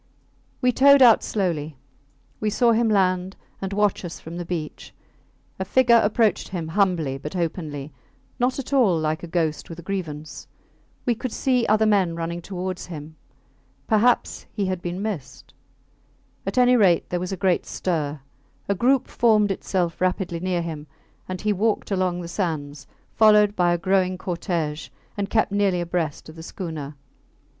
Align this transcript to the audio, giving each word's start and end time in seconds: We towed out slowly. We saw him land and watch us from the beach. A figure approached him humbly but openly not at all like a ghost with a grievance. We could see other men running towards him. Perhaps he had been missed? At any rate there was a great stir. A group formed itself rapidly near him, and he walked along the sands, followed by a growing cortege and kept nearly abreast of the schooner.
We 0.61 0.71
towed 0.71 1.03
out 1.03 1.21
slowly. 1.21 1.77
We 2.39 2.49
saw 2.49 2.71
him 2.71 2.89
land 2.89 3.35
and 3.61 3.71
watch 3.71 4.03
us 4.03 4.19
from 4.19 4.37
the 4.37 4.45
beach. 4.45 4.95
A 5.59 5.63
figure 5.63 5.99
approached 6.03 6.47
him 6.47 6.69
humbly 6.69 7.19
but 7.19 7.35
openly 7.35 7.93
not 8.39 8.57
at 8.57 8.73
all 8.73 8.97
like 8.99 9.21
a 9.21 9.27
ghost 9.27 9.69
with 9.69 9.77
a 9.77 9.83
grievance. 9.83 10.47
We 11.05 11.13
could 11.13 11.31
see 11.31 11.67
other 11.67 11.85
men 11.85 12.15
running 12.15 12.41
towards 12.41 12.87
him. 12.87 13.15
Perhaps 13.85 14.47
he 14.51 14.65
had 14.65 14.81
been 14.81 15.03
missed? 15.03 15.53
At 16.47 16.57
any 16.57 16.75
rate 16.75 17.11
there 17.11 17.19
was 17.19 17.31
a 17.31 17.37
great 17.37 17.67
stir. 17.67 18.21
A 18.67 18.73
group 18.73 19.07
formed 19.07 19.51
itself 19.51 20.01
rapidly 20.01 20.39
near 20.39 20.63
him, 20.63 20.87
and 21.29 21.41
he 21.41 21.53
walked 21.53 21.91
along 21.91 22.21
the 22.21 22.27
sands, 22.27 22.87
followed 23.13 23.55
by 23.55 23.71
a 23.71 23.77
growing 23.77 24.17
cortege 24.17 24.89
and 25.15 25.29
kept 25.29 25.51
nearly 25.51 25.79
abreast 25.79 26.27
of 26.27 26.35
the 26.37 26.41
schooner. 26.41 26.95